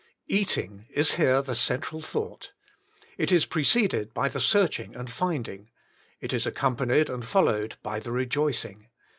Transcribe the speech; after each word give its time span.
Eating 0.25 0.87
is 0.89 1.11
here 1.11 1.43
the 1.43 1.53
central 1.53 2.01
thought. 2.01 2.53
It 3.19 3.31
is 3.31 3.45
pre 3.45 3.63
ceded 3.63 4.15
by 4.15 4.29
the 4.29 4.39
searching 4.39 4.95
and 4.95 5.11
finding: 5.11 5.69
it 6.19 6.33
is 6.33 6.47
accom 6.47 6.75
panied 6.75 7.07
and 7.07 7.23
followed 7.23 7.75
by 7.83 7.99
the 7.99 8.11
rejoicing. 8.11 8.87